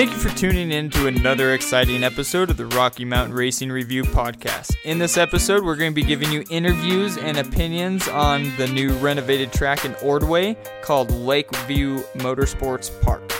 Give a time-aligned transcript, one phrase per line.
[0.00, 4.02] Thank you for tuning in to another exciting episode of the Rocky Mountain Racing Review
[4.02, 4.74] podcast.
[4.82, 8.94] In this episode, we're going to be giving you interviews and opinions on the new
[8.94, 13.30] renovated track in Ordway called Lakeview Motorsports Park.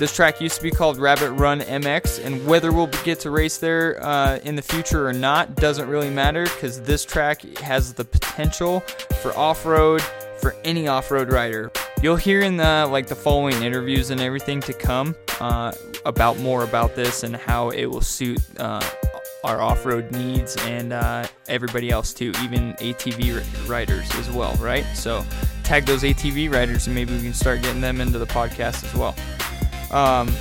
[0.00, 3.58] This track used to be called Rabbit Run MX, and whether we'll get to race
[3.58, 8.04] there uh, in the future or not doesn't really matter because this track has the
[8.04, 8.80] potential
[9.22, 10.02] for off road
[10.40, 11.70] for any off road rider.
[12.02, 15.72] You'll hear in the like the following interviews and everything to come uh,
[16.06, 18.82] about more about this and how it will suit uh,
[19.44, 24.86] our off-road needs and uh, everybody else too, even ATV riders as well, right?
[24.94, 25.22] So
[25.62, 28.94] tag those ATV riders and maybe we can start getting them into the podcast as
[28.94, 29.14] well.
[29.90, 30.32] Um,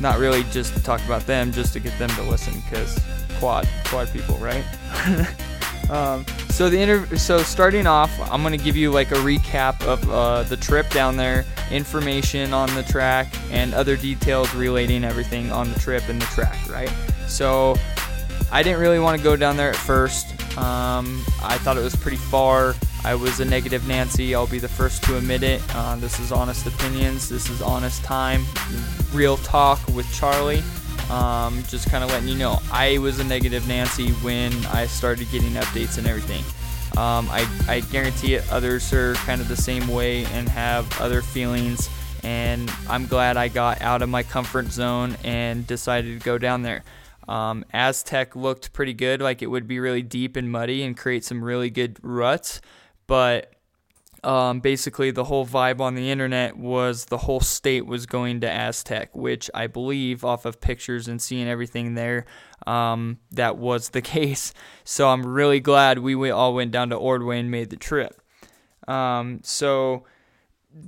[0.00, 3.00] not really just to talk about them, just to get them to listen because
[3.38, 4.64] quad quad people, right?
[5.90, 6.26] um,
[6.56, 10.42] so the inter- so starting off, I'm gonna give you like a recap of uh,
[10.44, 15.78] the trip down there, information on the track, and other details relating everything on the
[15.78, 16.90] trip and the track, right?
[17.28, 17.76] So
[18.50, 20.30] I didn't really want to go down there at first.
[20.56, 22.74] Um, I thought it was pretty far.
[23.04, 24.34] I was a negative Nancy.
[24.34, 25.60] I'll be the first to admit it.
[25.74, 27.28] Uh, this is honest opinions.
[27.28, 28.46] This is honest time.
[29.12, 30.62] Real talk with Charlie.
[31.10, 35.30] Um, just kind of letting you know, I was a negative Nancy when I started
[35.30, 36.42] getting updates and everything.
[36.96, 41.22] Um, I, I guarantee it, others are kind of the same way and have other
[41.22, 41.88] feelings.
[42.22, 46.62] And I'm glad I got out of my comfort zone and decided to go down
[46.62, 46.82] there.
[47.28, 51.24] Um, Aztec looked pretty good, like it would be really deep and muddy and create
[51.24, 52.60] some really good ruts
[53.06, 53.54] but
[54.24, 58.50] um, basically the whole vibe on the internet was the whole state was going to
[58.50, 62.26] Aztec, which I believe off of pictures and seeing everything there,
[62.66, 64.52] um, that was the case.
[64.84, 68.20] So I'm really glad we all went down to Ordway and made the trip.
[68.88, 70.04] Um, so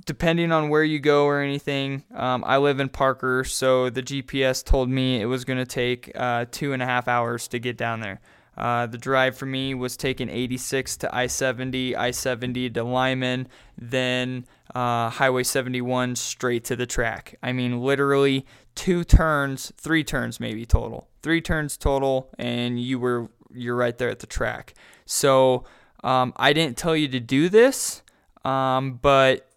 [0.05, 4.63] depending on where you go or anything, um, I live in Parker, so the GPS
[4.63, 7.77] told me it was going to take uh, two and a half hours to get
[7.77, 8.21] down there.
[8.59, 13.47] Uh, the drive for me was taking 86 to I 70, I 70 to Limon,
[13.77, 17.35] then uh, Highway 71 straight to the track.
[17.41, 23.29] I mean, literally two turns, three turns maybe total, three turns total, and you were
[23.51, 24.73] you're right there at the track.
[25.05, 25.63] So
[26.03, 28.03] um, I didn't tell you to do this,
[28.45, 29.48] um, but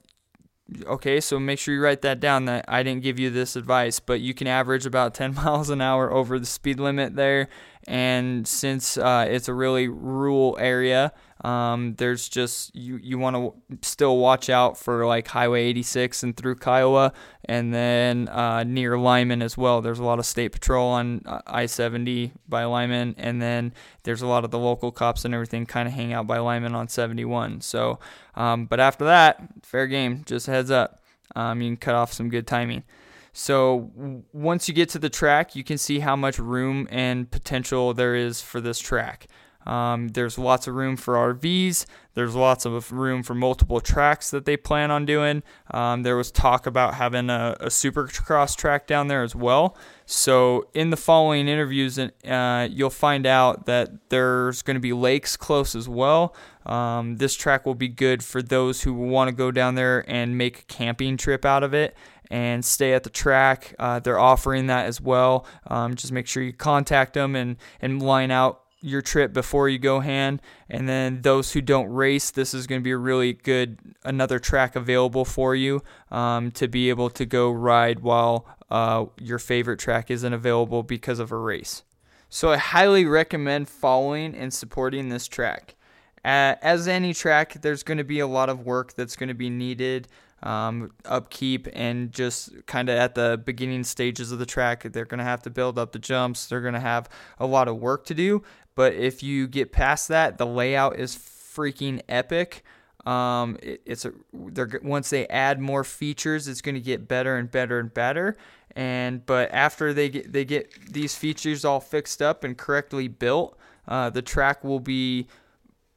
[0.87, 4.01] okay, so make sure you write that down that I didn't give you this advice,
[4.01, 7.49] but you can average about 10 miles an hour over the speed limit there.
[7.87, 13.79] And since uh, it's a really rural area, um, there's just you you want to
[13.87, 17.13] still watch out for like Highway 86 and through Kiowa,
[17.45, 19.81] and then uh, near Limon as well.
[19.81, 24.27] There's a lot of state patrol on uh, I-70 by Limon, and then there's a
[24.27, 27.61] lot of the local cops and everything kind of hang out by Limon on 71.
[27.61, 27.99] So,
[28.37, 30.23] um, but after that, fair game.
[30.25, 31.03] Just heads up,
[31.35, 32.85] um, you can cut off some good timing.
[33.33, 33.91] So
[34.33, 38.15] once you get to the track, you can see how much room and potential there
[38.15, 39.27] is for this track.
[39.67, 41.87] Um, there's lots of room for RVs.
[42.15, 45.43] There's lots of room for multiple tracks that they plan on doing.
[45.71, 49.77] Um, there was talk about having a, a supercross track down there as well.
[50.05, 55.37] So, in the following interviews, uh, you'll find out that there's going to be lakes
[55.37, 56.35] close as well.
[56.67, 60.37] Um, this track will be good for those who want to go down there and
[60.37, 61.97] make a camping trip out of it
[62.31, 63.75] and stay at the track.
[63.79, 65.47] Uh, they're offering that as well.
[65.67, 69.79] Um, just make sure you contact them and, and line out your trip before you
[69.79, 70.43] go hand.
[70.69, 74.39] And then those who don't race, this is going to be a really good another
[74.39, 79.79] track available for you um, to be able to go ride while uh, your favorite
[79.79, 81.85] track isn't available because of a race.
[82.29, 85.77] So I highly recommend following and supporting this track.
[86.25, 89.35] Uh, as any track, there's going to be a lot of work that's going to
[89.35, 90.09] be needed
[90.43, 94.83] um, upkeep and just kind of at the beginning stages of the track.
[94.83, 96.47] They're going to have to build up the jumps.
[96.47, 97.09] They're going to have
[97.39, 98.43] a lot of work to do.
[98.75, 102.65] But if you get past that, the layout is freaking epic.
[103.05, 107.37] Um, it, it's a, they're once they add more features, it's going to get better
[107.37, 108.37] and better and better.
[108.75, 113.59] And but after they get they get these features all fixed up and correctly built,
[113.89, 115.27] uh, the track will be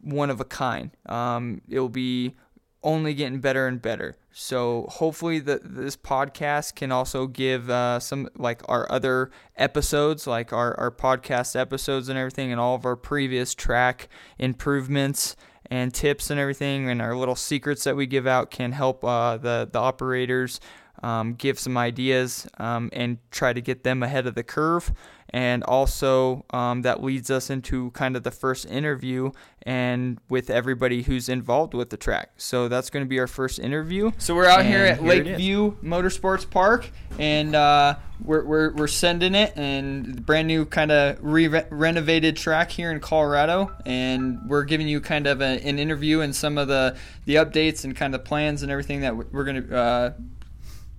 [0.01, 0.91] one of a kind.
[1.05, 2.35] Um, it will be
[2.85, 4.15] only getting better and better.
[4.31, 10.53] So hopefully that this podcast can also give uh, some like our other episodes, like
[10.53, 15.35] our, our podcast episodes and everything, and all of our previous track improvements
[15.69, 19.35] and tips and everything, and our little secrets that we give out can help uh,
[19.37, 20.59] the the operators
[21.01, 24.93] um, give some ideas um, and try to get them ahead of the curve
[25.35, 29.31] And also, um, that leads us into kind of the first interview
[29.63, 32.31] and with everybody who's involved with the track.
[32.37, 34.11] So that's going to be our first interview.
[34.17, 36.89] So we're out and here at here Lakeview Motorsports Park,
[37.19, 42.71] and uh, we're, we're, we're sending it, and brand new kind of re- renovated track
[42.71, 46.69] here in Colorado, and we're giving you kind of a, an interview and some of
[46.69, 46.95] the
[47.25, 49.75] the updates and kind of plans and everything that we're going to.
[49.75, 50.13] Uh,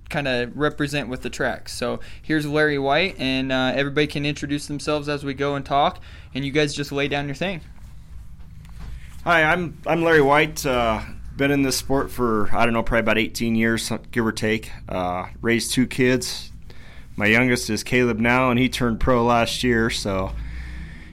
[0.08, 1.68] kind of represent with the track.
[1.68, 6.00] So here's Larry White, and uh, everybody can introduce themselves as we go and talk,
[6.34, 7.60] and you guys just lay down your thing.
[9.24, 10.64] Hi, I'm I'm Larry White.
[10.64, 11.02] Uh,
[11.36, 14.70] been in this sport for I don't know, probably about 18 years, give or take.
[14.88, 16.52] Uh, raised two kids.
[17.16, 19.90] My youngest is Caleb now, and he turned pro last year.
[19.90, 20.32] So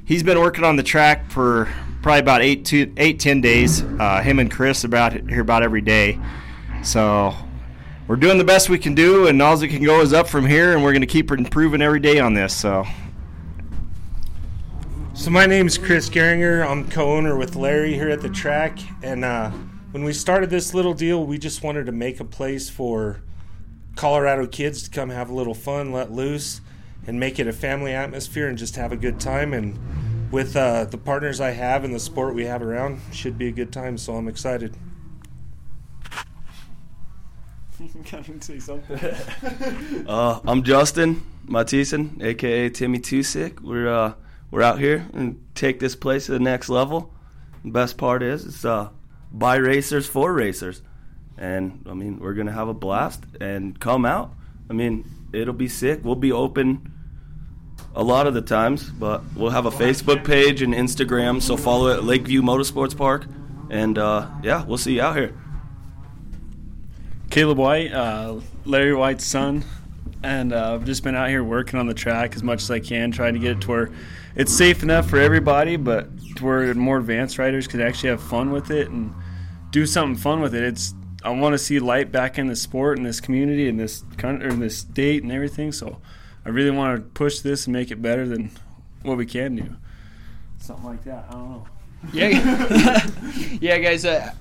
[0.05, 3.81] he's been working on the track for probably about eight to eight ten days.
[3.81, 6.19] Uh, him and Chris about here about every day.
[6.83, 7.33] So
[8.07, 10.45] we're doing the best we can do, and all that can go is up from
[10.45, 12.55] here, and we're going to keep improving every day on this.
[12.55, 12.85] So
[15.15, 16.67] so my name is Chris Geringer.
[16.67, 19.51] I'm co-owner with Larry here at the track, and uh,
[19.91, 23.21] when we started this little deal, we just wanted to make a place for
[23.95, 26.61] Colorado kids to come have a little fun, let loose,
[27.05, 29.53] and make it a family atmosphere and just have a good time.
[29.53, 33.47] And with uh, the partners I have and the sport we have around, should be
[33.47, 33.99] a good time.
[33.99, 34.75] So I'm excited.
[38.39, 38.97] say something.
[40.07, 43.59] uh, I'm Justin Matisen, aka Timmy Tusick.
[43.59, 44.13] We're uh,
[44.51, 47.13] we're out here and take this place to the next level.
[47.63, 48.89] The best part is it's uh,
[49.31, 50.81] by racers for racers,
[51.37, 54.33] and I mean we're gonna have a blast and come out.
[54.69, 56.01] I mean it'll be sick.
[56.03, 56.91] We'll be open
[57.95, 61.87] a lot of the times, but we'll have a Facebook page and Instagram, so follow
[61.87, 63.25] it Lakeview Motorsports Park,
[63.69, 65.37] and uh, yeah, we'll see you out here.
[67.33, 69.63] Caleb White, uh, Larry White's son,
[70.21, 72.79] and uh, I've just been out here working on the track as much as I
[72.79, 73.89] can, trying to get it to where
[74.35, 78.51] it's safe enough for everybody, but to where more advanced riders could actually have fun
[78.51, 79.11] with it and
[79.71, 80.61] do something fun with it.
[80.61, 80.93] It's
[81.23, 84.47] I want to see light back in the sport and this community and this country
[84.47, 85.71] and this state and everything.
[85.71, 85.99] So
[86.45, 88.51] I really want to push this and make it better than
[89.01, 89.75] what we can do.
[90.59, 91.25] Something like that.
[91.29, 91.67] I don't know.
[92.13, 93.07] Yeah,
[93.59, 94.05] yeah, guys.
[94.05, 94.33] Uh,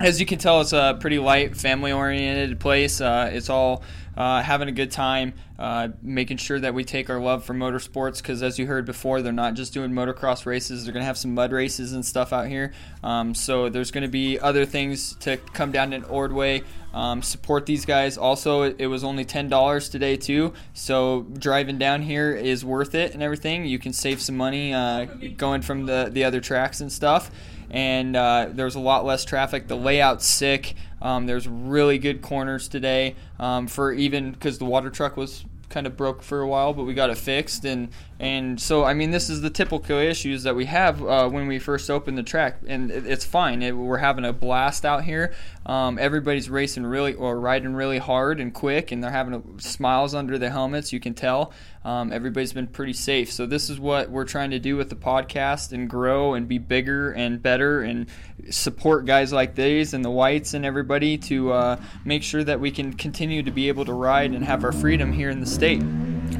[0.00, 3.00] as you can tell, it's a pretty light, family-oriented place.
[3.00, 3.82] Uh, it's all
[4.16, 8.18] uh, having a good time, uh, making sure that we take our love for motorsports
[8.18, 10.84] because, as you heard before, they're not just doing motocross races.
[10.84, 12.72] They're going to have some mud races and stuff out here.
[13.02, 16.62] Um, so there's going to be other things to come down to Ordway.
[16.92, 18.16] Um, support these guys.
[18.16, 22.94] Also, it, it was only ten dollars today too, so driving down here is worth
[22.94, 23.64] it and everything.
[23.64, 25.06] You can save some money uh,
[25.36, 27.32] going from the the other tracks and stuff
[27.74, 29.66] and uh, there's a lot less traffic.
[29.66, 30.76] The layout's sick.
[31.02, 35.88] Um, there's really good corners today um, for even because the water truck was kind
[35.88, 37.64] of broke for a while, but we got it fixed.
[37.64, 37.88] And
[38.20, 41.58] and so I mean, this is the typical issues that we have uh, when we
[41.58, 43.60] first open the track, and it, it's fine.
[43.60, 45.34] It, we're having a blast out here.
[45.66, 50.14] Um, everybody's racing really or riding really hard and quick, and they're having a, smiles
[50.14, 50.92] under their helmets.
[50.92, 51.52] You can tell.
[51.84, 53.30] Um, everybody's been pretty safe.
[53.30, 56.56] So this is what we're trying to do with the podcast and grow and be
[56.56, 58.06] bigger and better and
[58.48, 62.70] support guys like these and the whites and everybody to uh, make sure that we
[62.70, 65.82] can continue to be able to ride and have our freedom here in the state.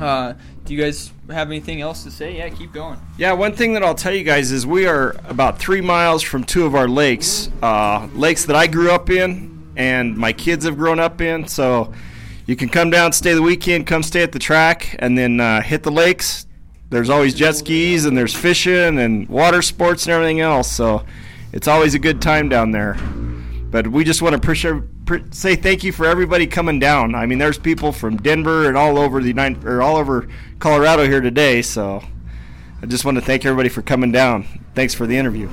[0.00, 0.32] Uh,
[0.64, 2.38] do you guys have anything else to say?
[2.38, 2.98] Yeah, keep going.
[3.18, 6.44] Yeah, one thing that I'll tell you guys is we are about three miles from
[6.44, 10.78] two of our lakes, uh, lakes that I grew up in and my kids have
[10.78, 11.46] grown up in.
[11.48, 11.92] So
[12.46, 15.62] you can come down, stay the weekend, come stay at the track, and then uh,
[15.62, 16.46] hit the lakes.
[16.90, 20.70] There's always jet skis and there's fishing and water sports and everything else.
[20.70, 21.04] So
[21.52, 22.94] it's always a good time down there.
[23.70, 24.84] But we just want to
[25.32, 27.14] say thank you for everybody coming down.
[27.14, 31.06] I mean, there's people from Denver and all over the United, or all over Colorado
[31.06, 31.62] here today.
[31.62, 32.02] So
[32.80, 34.46] I just want to thank everybody for coming down.
[34.74, 35.48] Thanks for the interview.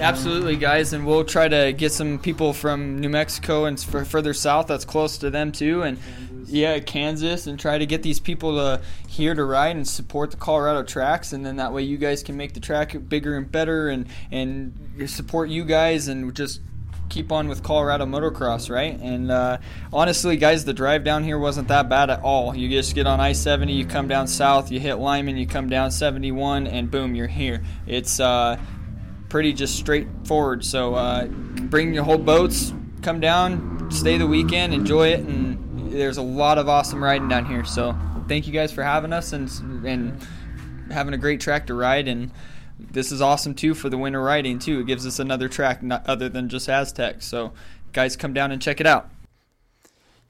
[0.00, 4.66] Absolutely, guys, and we'll try to get some people from New Mexico and further south
[4.66, 5.98] that's close to them too, and
[6.46, 10.38] yeah, Kansas, and try to get these people to here to ride and support the
[10.38, 13.88] Colorado tracks, and then that way you guys can make the track bigger and better,
[13.88, 14.72] and and
[15.06, 16.60] support you guys, and just
[17.10, 18.98] keep on with Colorado motocross, right?
[18.98, 19.58] And uh,
[19.92, 22.56] honestly, guys, the drive down here wasn't that bad at all.
[22.56, 25.68] You just get on I 70, you come down south, you hit Limon, you come
[25.68, 27.62] down 71, and boom, you're here.
[27.86, 28.58] It's uh,
[29.30, 30.62] pretty just straightforward.
[30.62, 36.18] So uh, bring your whole boats, come down, stay the weekend, enjoy it, and there's
[36.18, 37.64] a lot of awesome riding down here.
[37.64, 37.96] So
[38.28, 39.48] thank you guys for having us and
[39.86, 40.20] and
[40.90, 42.08] having a great track to ride.
[42.08, 42.30] And
[42.78, 44.80] this is awesome too for the winter riding too.
[44.80, 47.22] It gives us another track not other than just Aztec.
[47.22, 47.52] So
[47.92, 49.08] guys, come down and check it out.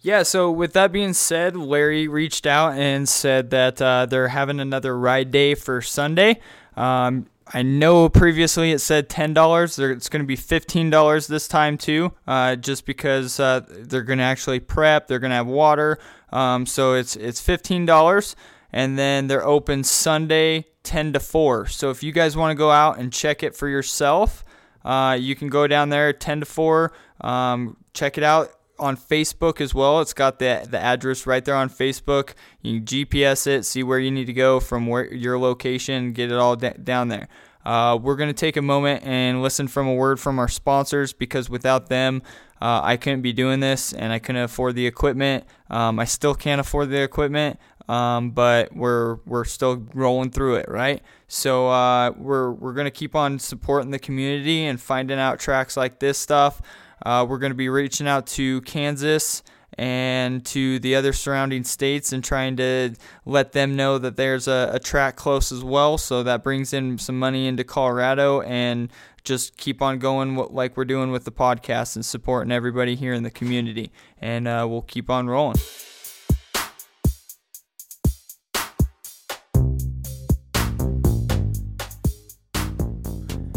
[0.02, 4.58] Yeah, so with that being said, Larry reached out and said that uh, they're having
[4.58, 6.40] another ride day for Sunday.
[6.74, 9.78] Um, I know previously it said ten dollars.
[9.78, 14.20] It's going to be fifteen dollars this time too, uh, just because uh, they're going
[14.20, 15.08] to actually prep.
[15.08, 15.98] They're going to have water,
[16.30, 18.36] um, so it's it's fifteen dollars,
[18.72, 21.66] and then they're open Sunday ten to four.
[21.66, 24.44] So if you guys want to go out and check it for yourself,
[24.84, 26.92] uh, you can go down there ten to four.
[27.20, 30.00] Um, check it out on Facebook as well.
[30.00, 32.34] It's got the the address right there on Facebook.
[32.62, 36.32] You can GPS it, see where you need to go from where your location, get
[36.32, 37.28] it all d- down there.
[37.64, 41.12] Uh, we're going to take a moment and listen from a word from our sponsors
[41.12, 42.22] because without them,
[42.60, 45.44] uh, I couldn't be doing this and I couldn't afford the equipment.
[45.68, 47.58] Um, I still can't afford the equipment,
[47.88, 51.02] um, but we're we're still rolling through it, right?
[51.28, 56.00] So uh, we're we're gonna keep on supporting the community and finding out tracks like
[56.00, 56.60] this stuff.
[57.04, 59.42] Uh, we're going to be reaching out to Kansas
[59.78, 64.70] and to the other surrounding states and trying to let them know that there's a,
[64.74, 65.96] a, track close as well.
[65.96, 68.90] So that brings in some money into Colorado and
[69.24, 73.22] just keep on going like we're doing with the podcast and supporting everybody here in
[73.22, 73.92] the community.
[74.18, 75.56] And uh, we'll keep on rolling.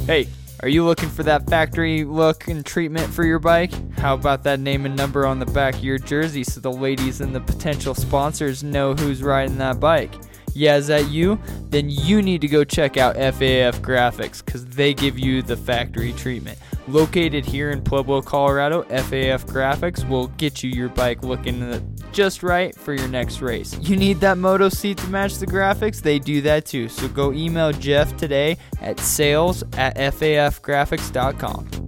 [0.06, 0.28] Hey,
[0.64, 3.74] are you looking for that factory look and treatment for your bike?
[3.98, 7.20] How about that name and number on the back of your jersey so the ladies
[7.20, 10.14] and the potential sponsors know who's riding that bike?
[10.54, 11.38] Yeah, is that you?
[11.70, 16.14] Then you need to go check out FAF Graphics because they give you the factory
[16.14, 16.58] treatment.
[16.88, 21.60] Located here in Pueblo, Colorado, FAF Graphics will get you your bike looking
[22.14, 23.78] just right for your next race.
[23.80, 26.02] You need that moto seat to match the graphics?
[26.02, 26.88] They do that too.
[26.88, 31.84] So go email Jeff today at sales at fafgraphics.com.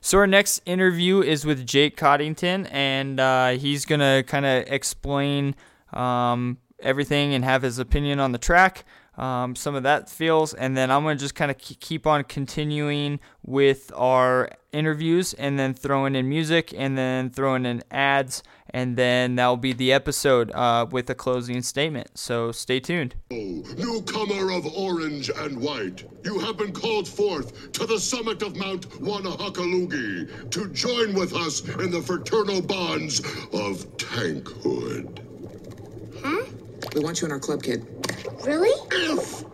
[0.00, 5.56] So our next interview is with Jake Coddington, and uh, he's gonna kind of explain
[5.92, 8.84] um, everything and have his opinion on the track.
[9.16, 13.20] Um, some of that feels, and then I'm gonna just kind of keep on continuing
[13.44, 19.36] with our interviews, and then throwing in music, and then throwing in ads, and then
[19.36, 22.18] that'll be the episode uh, with a closing statement.
[22.18, 23.14] So stay tuned.
[23.30, 28.88] Newcomer of orange and white, you have been called forth to the summit of Mount
[29.00, 33.20] Wannahockaloogie to join with us in the fraternal bonds
[33.52, 35.20] of tankhood.
[36.20, 36.46] Huh?
[36.94, 37.86] We want you in our club, kid.
[38.44, 38.70] Really?
[38.90, 39.44] If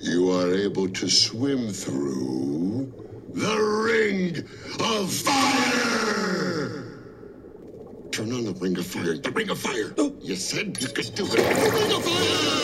[0.00, 2.92] you are able to swim through
[3.32, 4.44] the ring
[4.80, 6.98] of fire!
[8.10, 9.16] Turn on the ring of fire.
[9.16, 9.94] The ring of fire!
[9.98, 10.12] Oh.
[10.20, 11.30] You said you could do it.
[11.30, 12.60] The ring of fire!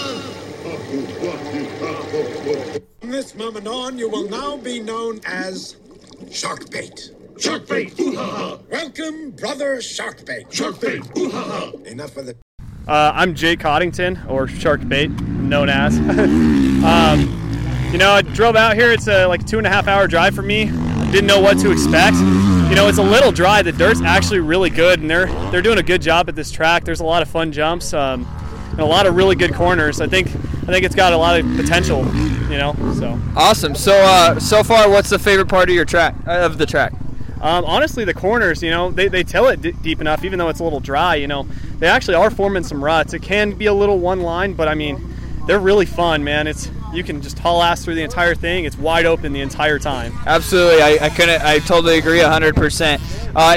[3.01, 5.77] From this moment on, you will now be known as
[6.25, 7.13] Sharkbait.
[7.37, 7.99] Sharkbait!
[8.01, 8.59] Ooh-ha-ha!
[8.71, 10.51] Welcome, brother Sharkbait.
[10.51, 11.17] Sharkbait!
[11.17, 11.73] Ooh-ha-ha!
[11.85, 12.37] Enough of the
[12.87, 15.99] uh, I'm Jay Coddington, or Shark Bait, known as.
[15.99, 18.93] um, you know, I drove out here.
[18.93, 20.67] It's a like two and a half hour drive for me.
[21.11, 22.17] Didn't know what to expect.
[22.17, 23.63] You know, it's a little dry.
[23.63, 26.85] The dirt's actually really good, and they're they're doing a good job at this track.
[26.85, 28.27] There's a lot of fun jumps um,
[28.71, 30.01] and a lot of really good corners.
[30.01, 32.05] I think I think it's got a lot of potential.
[32.51, 33.75] You know, so awesome.
[33.75, 36.93] So uh, so far, what's the favorite part of your track of the track?
[37.41, 40.49] Um, honestly, the corners, you know, they, they till it d- deep enough, even though
[40.49, 41.17] it's a little dry.
[41.17, 41.47] You know,
[41.79, 43.13] they actually are forming some ruts.
[43.13, 45.15] It can be a little one line, but I mean,
[45.47, 46.47] they're really fun, man.
[46.47, 48.65] It's you can just haul ass through the entire thing.
[48.65, 50.13] It's wide open the entire time.
[50.27, 51.43] Absolutely, I, I couldn't.
[51.43, 53.03] I totally agree, hundred uh, percent.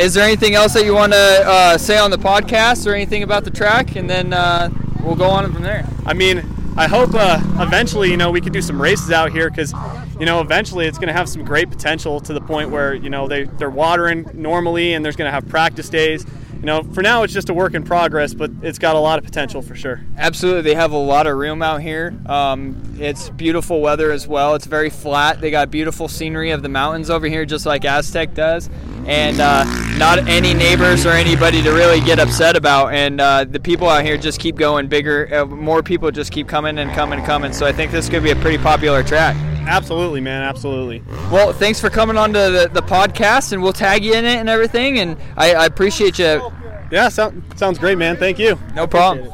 [0.01, 3.23] Is there anything else that you want to uh, say on the podcast, or anything
[3.23, 4.69] about the track, and then uh,
[5.03, 5.87] we'll go on from there?
[6.05, 6.43] I mean,
[6.75, 9.73] I hope uh, eventually, you know, we can do some races out here because
[10.19, 13.09] you know, eventually it's going to have some great potential to the point where, you
[13.09, 16.25] know, they, they're watering normally and there's going to have practice days.
[16.59, 19.17] You know, for now it's just a work in progress, but it's got a lot
[19.17, 20.01] of potential for sure.
[20.17, 20.63] Absolutely.
[20.63, 22.13] They have a lot of room out here.
[22.25, 24.55] Um, it's beautiful weather as well.
[24.55, 25.39] It's very flat.
[25.39, 28.69] They got beautiful scenery of the mountains over here, just like Aztec does.
[29.05, 29.63] And uh,
[29.97, 32.93] not any neighbors or anybody to really get upset about.
[32.93, 35.33] And uh, the people out here just keep going bigger.
[35.33, 37.53] Uh, more people just keep coming and coming and coming.
[37.53, 39.37] So I think this could be a pretty popular track.
[39.67, 40.41] Absolutely, man.
[40.43, 41.03] Absolutely.
[41.31, 44.37] Well, thanks for coming on to the, the podcast, and we'll tag you in it
[44.37, 44.99] and everything.
[44.99, 46.51] And I, I appreciate you.
[46.91, 48.17] Yeah, so, sounds great, man.
[48.17, 48.57] Thank you.
[48.75, 49.29] No problem.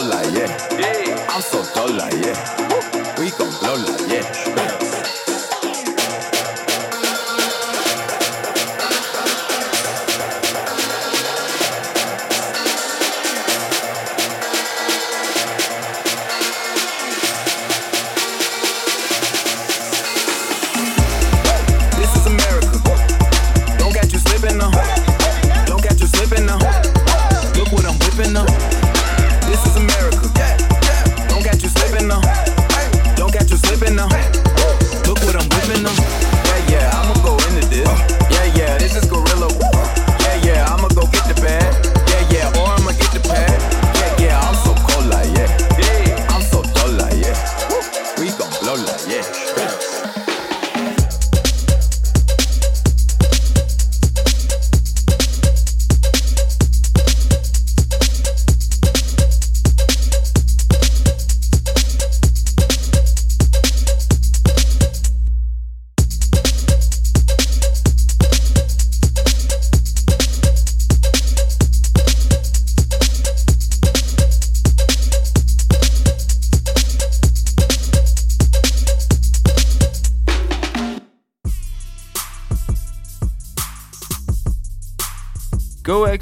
[0.00, 1.26] I'm so cold yeah.
[1.28, 2.57] I'm so dull yeah.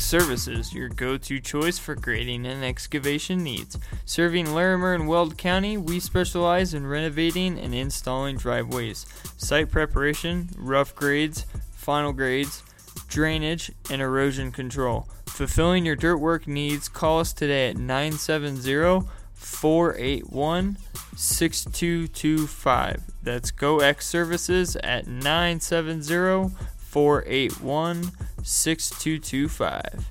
[0.07, 3.77] Services, your go to choice for grading and excavation needs.
[4.05, 9.05] Serving Larimer and Weld County, we specialize in renovating and installing driveways,
[9.37, 12.63] site preparation, rough grades, final grades,
[13.09, 15.09] drainage, and erosion control.
[15.27, 20.79] Fulfilling your dirt work needs, call us today at 970 481
[21.17, 23.03] 6225.
[23.25, 26.55] That's GoX Services at 970
[26.97, 28.11] 481
[28.43, 30.07] 6225.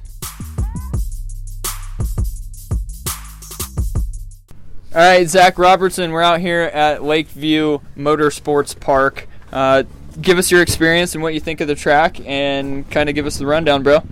[4.93, 9.27] All right, Zach Robertson, we're out here at Lakeview Motorsports Park.
[9.51, 9.81] Uh,
[10.21, 13.25] give us your experience and what you think of the track, and kind of give
[13.25, 14.03] us the rundown, bro.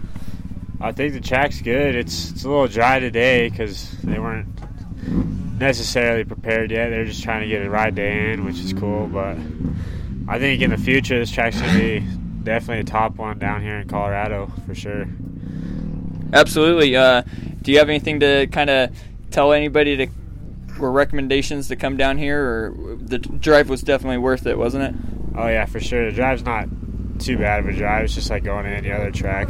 [0.81, 1.93] I think the track's good.
[1.93, 4.47] It's it's a little dry today because they weren't
[5.59, 6.89] necessarily prepared yet.
[6.89, 9.05] They're just trying to get a ride day in, which is cool.
[9.05, 9.37] But
[10.27, 12.03] I think in the future, this track's gonna be
[12.43, 15.07] definitely a top one down here in Colorado for sure.
[16.33, 16.95] Absolutely.
[16.95, 17.23] Uh,
[17.61, 18.95] do you have anything to kind of
[19.31, 20.07] tell anybody to
[20.79, 24.95] or recommendations to come down here, or the drive was definitely worth it, wasn't it?
[25.35, 26.05] Oh yeah, for sure.
[26.05, 26.67] The drive's not
[27.19, 28.05] too bad of a drive.
[28.05, 29.47] It's just like going to any other track.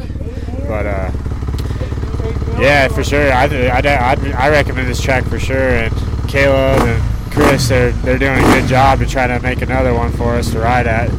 [0.67, 1.11] But uh,
[2.59, 3.31] yeah, for sure.
[3.31, 5.69] I, I, I, I recommend this track for sure.
[5.69, 5.95] And
[6.27, 10.11] Caleb and Chris, they're they're doing a good job to try to make another one
[10.11, 11.09] for us to ride at.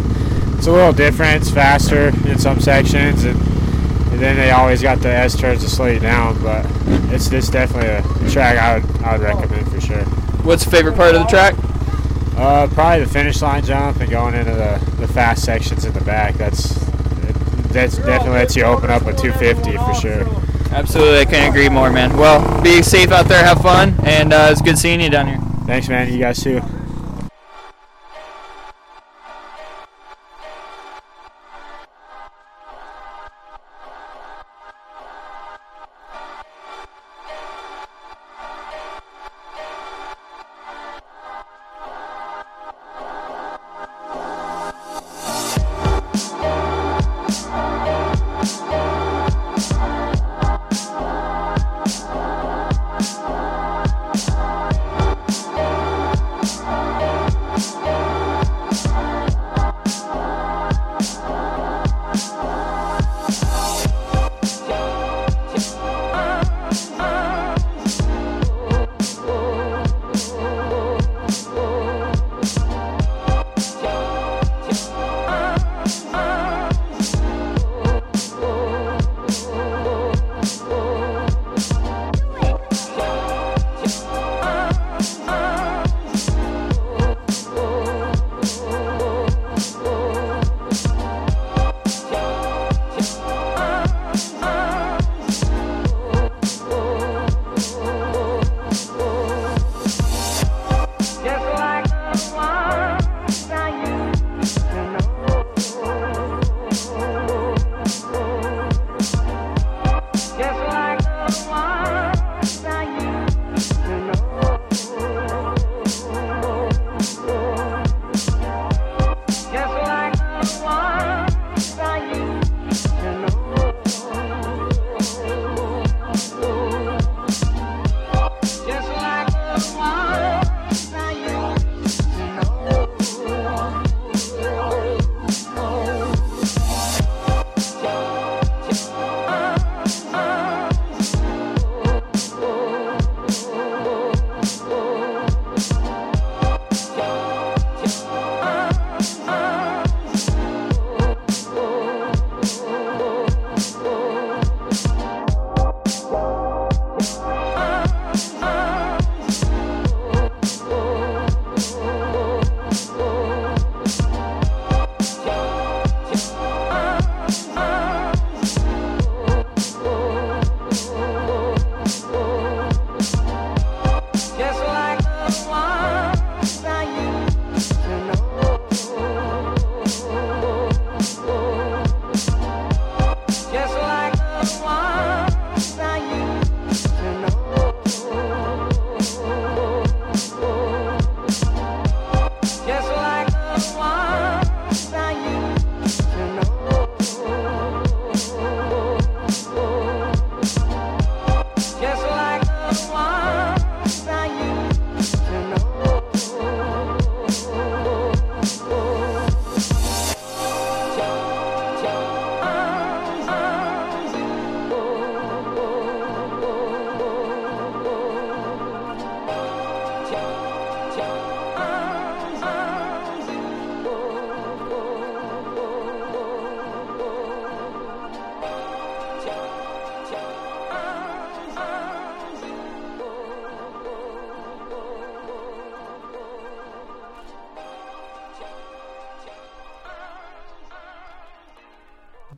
[0.64, 1.42] It's a little different.
[1.42, 5.68] It's faster in some sections, and, and then they always got the S turns to
[5.68, 6.42] slow you down.
[6.42, 6.64] But
[7.12, 10.02] it's it's definitely a track I would I would recommend for sure.
[10.42, 11.54] What's your favorite part of the track?
[12.38, 16.00] Uh, probably the finish line jump and going into the, the fast sections in the
[16.00, 16.32] back.
[16.36, 16.72] That's
[17.68, 20.26] that's definitely lets you open up a 250 for sure.
[20.74, 22.16] Absolutely, I couldn't agree more, man.
[22.16, 25.40] Well, be safe out there, have fun, and uh, it's good seeing you down here.
[25.66, 26.10] Thanks, man.
[26.10, 26.62] You guys too.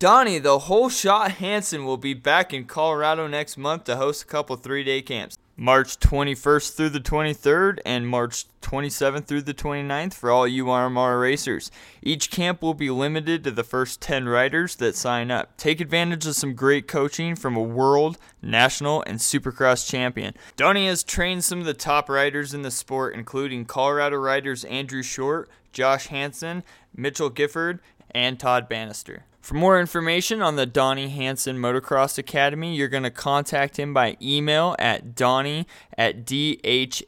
[0.06, 4.26] Donnie, the whole shot Hansen will be back in Colorado next month to host a
[4.26, 5.36] couple three day camps.
[5.56, 11.72] March 21st through the 23rd and March 27th through the 29th for all URMR racers.
[12.02, 15.56] Each camp will be limited to the first 10 riders that sign up.
[15.56, 20.34] Take advantage of some great coaching from a world, national, and supercross champion.
[20.54, 25.02] Donnie has trained some of the top riders in the sport, including Colorado riders Andrew
[25.02, 26.62] Short, Josh Hansen,
[26.94, 27.80] Mitchell Gifford,
[28.12, 29.24] and Todd Bannister.
[29.46, 34.16] For more information on the Donnie Hansen Motocross Academy, you're going to contact him by
[34.20, 37.00] email at donnie at dhma.com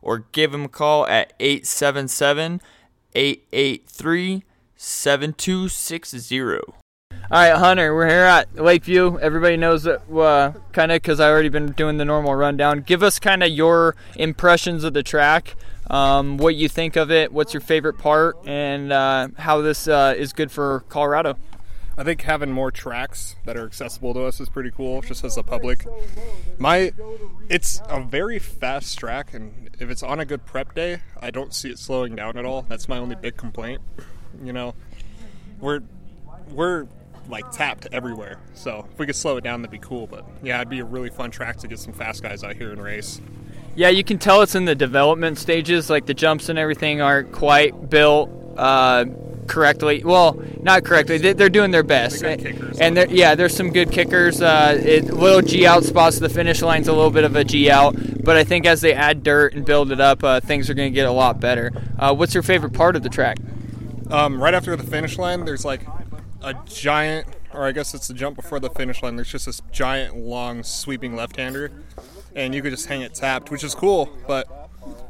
[0.00, 2.62] or give him a call at 877
[3.14, 4.42] 883
[4.74, 6.40] 7260.
[6.40, 6.62] All
[7.30, 9.18] right, Hunter, we're here at Lakeview.
[9.18, 12.80] Everybody knows that, uh, kind of, because I already been doing the normal rundown.
[12.80, 15.56] Give us kind of your impressions of the track
[15.88, 20.14] um, what you think of it, what's your favorite part, and uh, how this uh,
[20.16, 21.36] is good for Colorado.
[21.96, 25.36] I think having more tracks that are accessible to us is pretty cool, just as
[25.36, 25.86] a public.
[26.58, 26.92] My,
[27.48, 31.54] it's a very fast track, and if it's on a good prep day, I don't
[31.54, 32.62] see it slowing down at all.
[32.62, 33.80] That's my only big complaint.
[34.42, 34.74] You know,
[35.60, 35.82] we're
[36.50, 36.88] we're
[37.28, 40.08] like tapped everywhere, so if we could slow it down, that'd be cool.
[40.08, 42.72] But yeah, it'd be a really fun track to get some fast guys out here
[42.72, 43.20] and race.
[43.76, 45.90] Yeah, you can tell it's in the development stages.
[45.90, 49.06] Like the jumps and everything aren't quite built uh,
[49.46, 50.02] correctly.
[50.04, 51.18] Well, not correctly.
[51.18, 52.22] They're doing their best.
[52.22, 54.40] and there, yeah, there's some good kickers.
[54.40, 56.20] Uh, it, little G out spots.
[56.20, 58.94] The finish line's a little bit of a G out, but I think as they
[58.94, 61.72] add dirt and build it up, uh, things are going to get a lot better.
[61.98, 63.38] Uh, what's your favorite part of the track?
[64.10, 65.86] Um, right after the finish line, there's like
[66.42, 69.16] a giant, or I guess it's the jump before the finish line.
[69.16, 71.72] There's just this giant, long, sweeping left-hander
[72.34, 74.64] and you could just hang it tapped, which is cool, but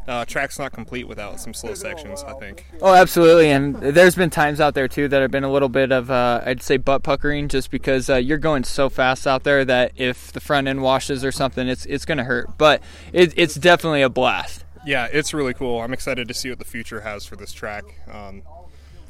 [0.06, 2.66] uh, track's not complete without some slow sections, I think.
[2.82, 3.50] Oh, absolutely.
[3.50, 6.42] And there's been times out there too that have been a little bit of, uh,
[6.44, 10.32] I'd say, butt puckering, just because uh, you're going so fast out there that if
[10.32, 12.58] the front end washes or something, it's it's going to hurt.
[12.58, 12.82] But
[13.12, 14.64] it, it's definitely a blast.
[14.86, 15.80] Yeah, it's really cool.
[15.80, 17.84] I'm excited to see what the future has for this track.
[18.10, 18.42] Um,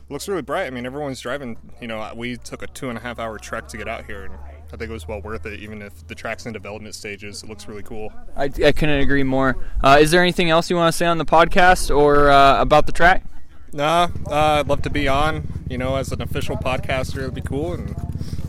[0.09, 0.66] looks really bright.
[0.66, 1.57] I mean, everyone's driving.
[1.81, 4.22] You know, we took a two and a half hour trek to get out here,
[4.22, 4.35] and
[4.74, 7.44] I think it was well worth it, even if the track's in development stages.
[7.44, 8.12] It looks really cool.
[8.37, 9.56] I, I couldn't agree more.
[9.84, 12.87] Uh, is there anything else you want to say on the podcast or uh, about
[12.87, 13.24] the track?
[13.72, 17.18] Nah, uh, I'd love to be on, you know, as an official podcaster.
[17.18, 17.74] It'd be cool.
[17.74, 17.94] And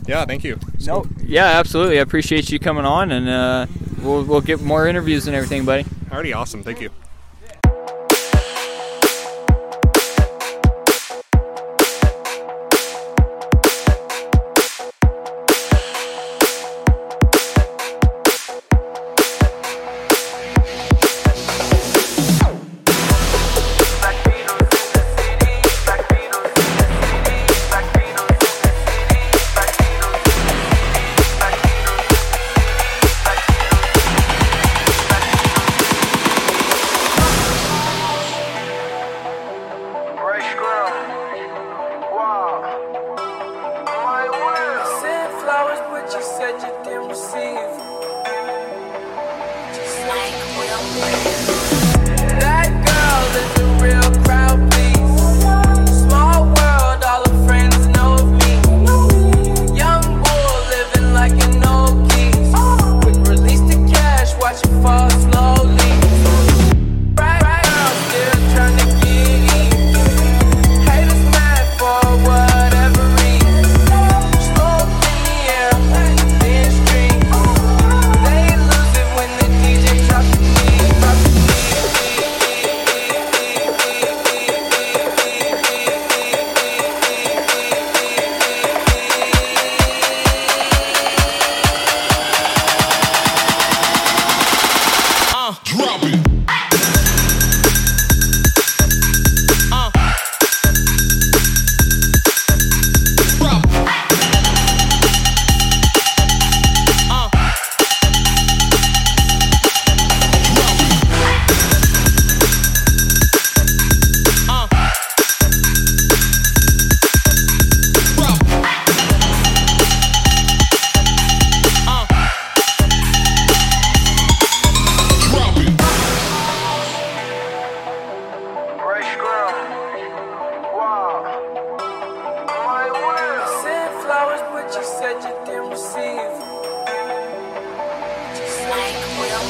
[0.08, 0.58] yeah, thank you.
[0.84, 1.12] no, cool.
[1.22, 2.00] yeah, absolutely.
[2.00, 3.66] I appreciate you coming on, and uh,
[4.02, 5.86] we'll, we'll get more interviews and everything, buddy.
[6.10, 6.64] Already awesome.
[6.64, 6.90] Thank you.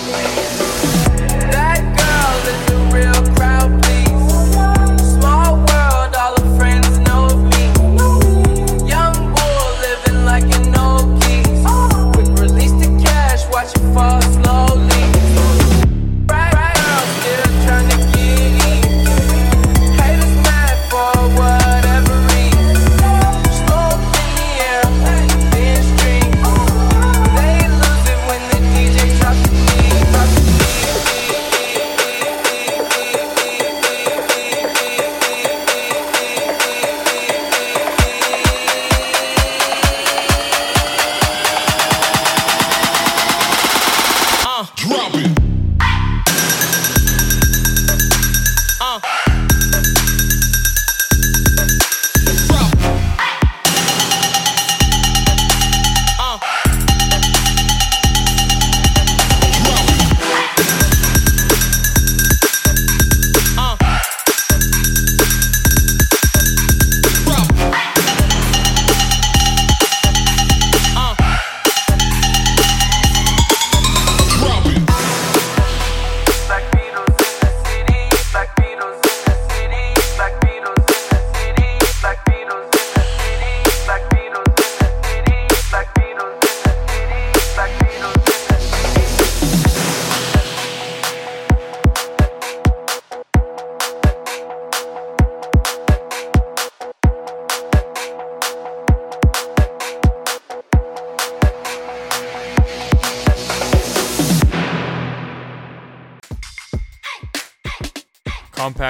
[0.05, 0.66] Bye.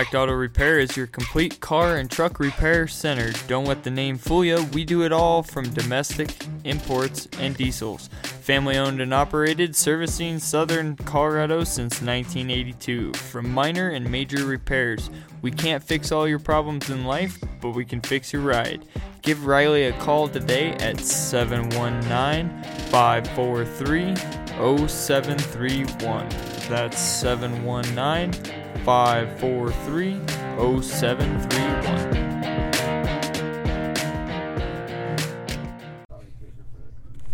[0.07, 3.33] Compact Auto Repair is your complete car and truck repair center.
[3.49, 4.63] Don't let the name fool you.
[4.73, 6.31] We do it all from domestic,
[6.63, 8.09] imports, and diesels.
[8.23, 13.15] Family owned and operated, servicing southern Colorado since 1982.
[13.15, 15.11] From minor and major repairs,
[15.43, 18.87] we can't fix all your problems in life, but we can fix your ride.
[19.23, 24.15] Give Riley a call today at 719 543
[24.87, 26.29] 0731.
[26.69, 32.27] That's 719 543 0731.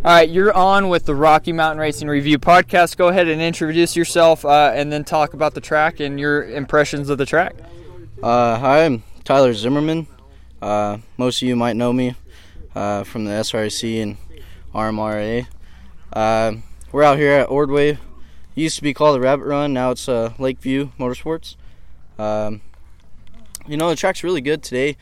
[0.05, 2.97] All right, you're on with the Rocky Mountain Racing Review podcast.
[2.97, 7.09] Go ahead and introduce yourself uh, and then talk about the track and your impressions
[7.09, 7.55] of the track.
[8.21, 10.09] Uh, hi, I'm Tyler Zimmerman.
[10.61, 12.17] Uh, most of you might know me
[12.75, 14.17] uh, from the SRC and
[14.75, 15.47] RMRA.
[16.13, 16.55] Uh,
[16.91, 17.97] we're out here at Ordway.
[18.55, 19.73] Used to be called the Rabbit Run.
[19.73, 21.57] Now it's uh, Lakeview Motorsports.
[22.19, 22.61] Um,
[23.67, 24.99] you know the track's really good today.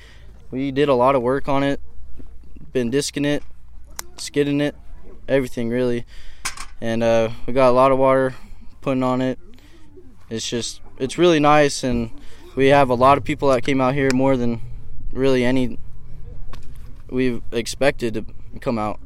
[0.53, 1.81] We did a lot of work on it.
[2.73, 3.43] Been disking it,
[4.17, 4.77] skidding it,
[5.27, 6.07] everything really.
[6.81, 8.37] And uh, we got a lot of water
[8.83, 9.41] putting on it.
[10.29, 12.13] It's just it's really nice, and
[12.55, 14.61] we have a lot of people that came out here more than
[15.13, 15.77] really any
[17.11, 18.25] we've expected to
[18.61, 19.01] come out.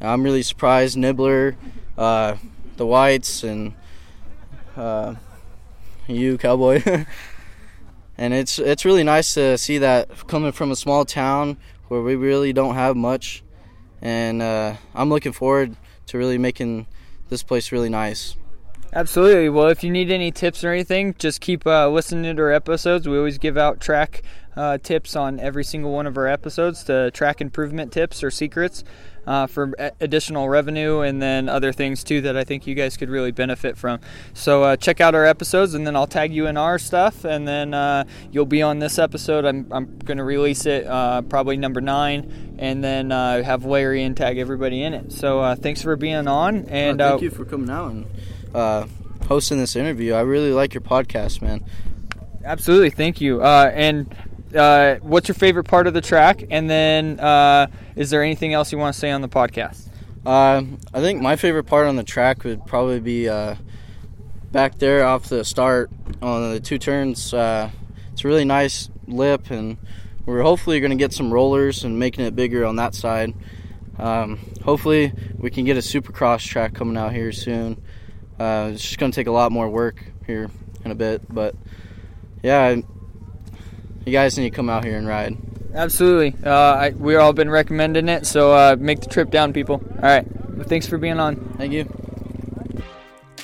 [0.00, 0.96] I'm really surprised.
[0.96, 1.56] Nibbler,
[1.98, 2.36] uh,
[2.76, 3.74] the Whites, and
[4.76, 5.14] uh,
[6.06, 6.82] you, Cowboy.
[8.18, 11.56] and it's it's really nice to see that coming from a small town
[11.88, 13.42] where we really don't have much.
[14.00, 16.86] And uh, I'm looking forward to really making
[17.28, 18.36] this place really nice.
[18.92, 19.48] Absolutely.
[19.48, 23.08] Well, if you need any tips or anything, just keep uh, listening to our episodes.
[23.08, 24.22] We always give out track
[24.56, 28.84] uh, tips on every single one of our episodes to track improvement tips or secrets
[29.26, 33.08] uh, for additional revenue and then other things too that I think you guys could
[33.08, 34.00] really benefit from.
[34.32, 37.46] So uh, check out our episodes and then I'll tag you in our stuff and
[37.46, 39.44] then uh, you'll be on this episode.
[39.44, 44.02] I'm, I'm going to release it uh, probably number nine and then uh, have Larry
[44.02, 45.12] and tag everybody in it.
[45.12, 48.90] So uh, thanks for being on and thank you for coming out and
[49.26, 50.14] hosting this interview.
[50.14, 51.64] I really like your podcast, man.
[52.44, 53.42] Absolutely, thank you.
[53.42, 54.14] and
[54.54, 56.44] uh, what's your favorite part of the track?
[56.50, 59.88] And then, uh, is there anything else you want to say on the podcast?
[60.24, 60.62] Uh,
[60.92, 63.56] I think my favorite part on the track would probably be uh,
[64.52, 65.90] back there off the start
[66.22, 67.34] on the two turns.
[67.34, 67.70] Uh,
[68.12, 69.76] it's a really nice lip, and
[70.24, 73.34] we're hopefully going to get some rollers and making it bigger on that side.
[73.98, 77.82] Um, hopefully, we can get a supercross track coming out here soon.
[78.38, 80.50] Uh, it's just going to take a lot more work here
[80.84, 81.54] in a bit, but
[82.42, 82.76] yeah,
[84.04, 85.36] you guys need to come out here and ride.
[85.74, 86.34] Absolutely.
[86.44, 89.82] Uh, I, we've all been recommending it, so uh, make the trip down, people.
[89.96, 90.24] All right.
[90.56, 91.36] Well, thanks for being on.
[91.58, 91.84] Thank you.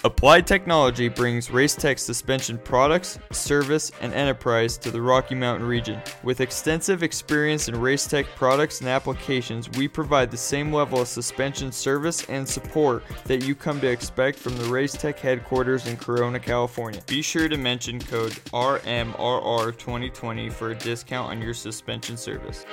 [0.03, 6.01] Applied Technology brings Racetech suspension products, service, and enterprise to the Rocky Mountain region.
[6.23, 11.71] With extensive experience in Racetech products and applications, we provide the same level of suspension
[11.71, 17.03] service and support that you come to expect from the Racetech headquarters in Corona, California.
[17.07, 22.65] Be sure to mention code RMRR2020 for a discount on your suspension service.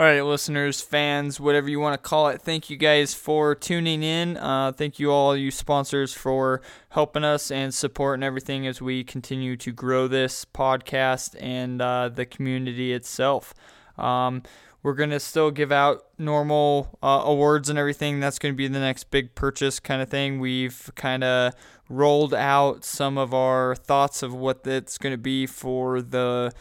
[0.00, 4.02] All right, listeners, fans, whatever you want to call it, thank you guys for tuning
[4.02, 4.38] in.
[4.38, 9.58] Uh, thank you all, you sponsors, for helping us and supporting everything as we continue
[9.58, 13.52] to grow this podcast and uh, the community itself.
[13.98, 14.42] Um,
[14.82, 18.20] we're going to still give out normal uh, awards and everything.
[18.20, 20.40] That's going to be the next big purchase kind of thing.
[20.40, 21.52] We've kind of
[21.90, 26.54] rolled out some of our thoughts of what that's going to be for the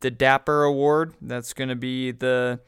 [0.00, 1.12] the Dapper Award.
[1.20, 2.60] That's going to be the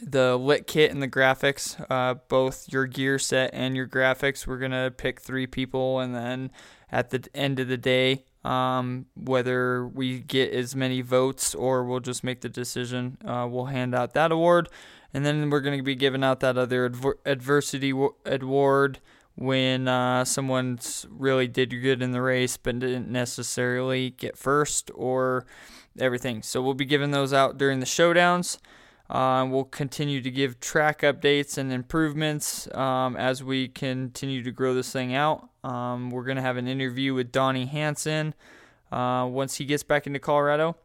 [0.00, 4.46] the lit kit and the graphics, uh, both your gear set and your graphics.
[4.46, 6.50] We're gonna pick three people, and then
[6.90, 12.00] at the end of the day, um, whether we get as many votes or we'll
[12.00, 14.68] just make the decision, uh, we'll hand out that award,
[15.12, 17.92] and then we're gonna be giving out that other adver- adversity
[18.26, 19.00] award
[19.34, 25.46] when uh, someone's really did good in the race but didn't necessarily get first or
[25.96, 26.42] everything.
[26.42, 28.58] So we'll be giving those out during the showdowns.
[29.10, 34.74] Uh, we'll continue to give track updates and improvements um, as we continue to grow
[34.74, 35.48] this thing out.
[35.64, 38.34] Um, we're going to have an interview with Donnie Hansen
[38.92, 40.76] uh, once he gets back into Colorado.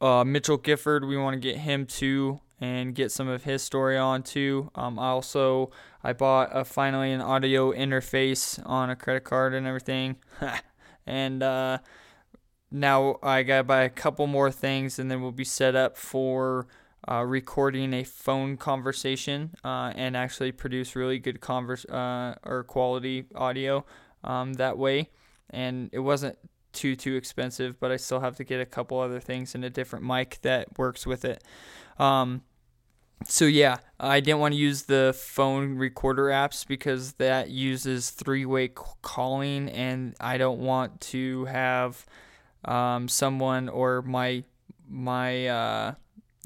[0.00, 3.96] Uh, Mitchell Gifford, we want to get him too and get some of his story
[3.96, 4.70] on too.
[4.74, 5.70] Um, I also
[6.04, 10.16] I bought a, finally an audio interface on a credit card and everything,
[11.06, 11.78] and uh,
[12.70, 15.96] now I got to buy a couple more things, and then we'll be set up
[15.96, 16.66] for
[17.10, 23.24] uh, recording a phone conversation uh, and actually produce really good converse uh, or quality
[23.34, 23.84] audio
[24.24, 25.10] um, that way.
[25.50, 26.38] And it wasn't
[26.72, 29.70] too too expensive, but I still have to get a couple other things and a
[29.70, 31.42] different mic that works with it.
[31.98, 32.42] Um,
[33.28, 38.68] so yeah, I didn't want to use the phone recorder apps because that uses three-way
[39.02, 42.04] calling, and I don't want to have
[42.64, 44.44] um, someone or my
[44.88, 45.94] my uh,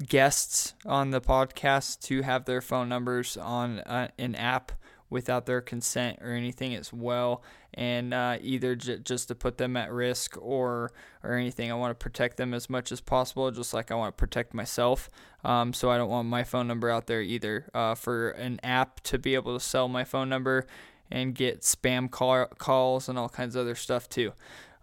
[0.05, 4.71] guests on the podcast to have their phone numbers on uh, an app
[5.09, 7.41] without their consent or anything as well.
[7.73, 10.91] And uh, either j- just to put them at risk or
[11.23, 11.71] or anything.
[11.71, 14.53] I want to protect them as much as possible just like i want to protect
[14.53, 15.09] myself.
[15.43, 19.01] Um, so i don't want my phone number out there either uh, for an app
[19.01, 20.65] to be able to sell my phone number
[21.11, 24.33] and get spam call- calls and all kinds of other stuff too.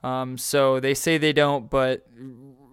[0.02, 2.06] Um, so they say they don't but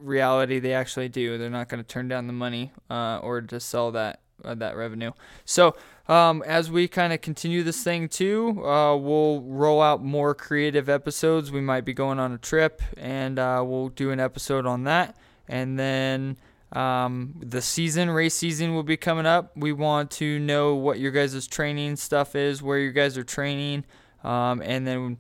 [0.01, 3.59] reality they actually do they're not going to turn down the money uh, or to
[3.59, 5.11] sell that uh, that revenue
[5.45, 5.75] so
[6.11, 10.89] um, as we kind of continue this thing too, uh, we'll roll out more creative
[10.89, 11.53] episodes.
[11.53, 15.15] We might be going on a trip, and uh, we'll do an episode on that.
[15.47, 16.35] And then
[16.73, 19.55] um, the season, race season, will be coming up.
[19.55, 23.85] We want to know what your guys' training stuff is, where you guys are training,
[24.25, 25.17] um, and then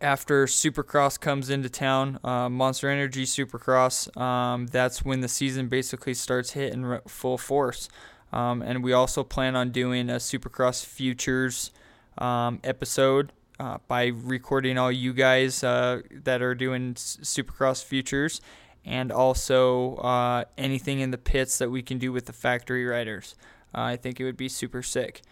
[0.00, 6.14] after Supercross comes into town, uh, Monster Energy Supercross, um, that's when the season basically
[6.14, 7.88] starts hitting full force.
[8.32, 11.70] Um, and we also plan on doing a Supercross Futures
[12.18, 18.40] um, episode uh, by recording all you guys uh, that are doing Supercross Futures
[18.84, 23.34] and also uh, anything in the pits that we can do with the factory riders.
[23.74, 25.22] Uh, I think it would be super sick.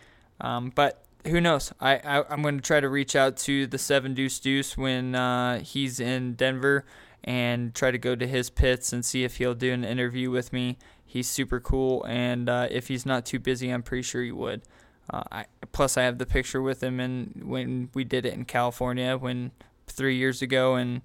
[0.41, 1.73] Um, but who knows?
[1.81, 5.15] I, I, am going to try to reach out to the Seven Deuce Deuce when
[5.15, 6.85] uh, he's in Denver
[7.25, 10.53] and try to go to his pits and see if he'll do an interview with
[10.53, 10.79] me.
[11.05, 14.63] He's super cool, and uh, if he's not too busy, I'm pretty sure he would.
[15.11, 18.45] Uh, I, plus, I have the picture with him and when we did it in
[18.45, 19.51] California when
[19.87, 21.03] three years ago, and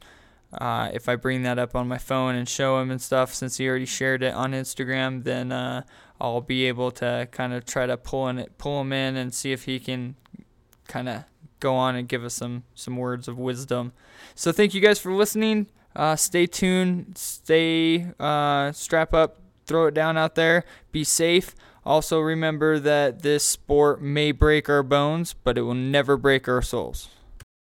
[0.53, 3.57] uh, if I bring that up on my phone and show him and stuff, since
[3.57, 5.83] he already shared it on Instagram, then uh,
[6.19, 9.51] I'll be able to kind of try to pull in pull him in, and see
[9.51, 10.15] if he can
[10.87, 11.23] kind of
[11.59, 13.93] go on and give us some some words of wisdom.
[14.35, 15.67] So thank you guys for listening.
[15.95, 17.17] Uh, stay tuned.
[17.17, 20.63] Stay uh, strap up throw it down out there.
[20.91, 21.53] Be safe.
[21.85, 26.61] Also, remember that this sport may break our bones, but it will never break our
[26.61, 27.09] souls.